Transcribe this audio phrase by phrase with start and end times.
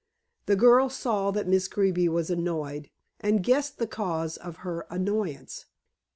[0.47, 5.67] The girl saw that Miss Greeby was annoyed, and guessed the cause of her annoyance.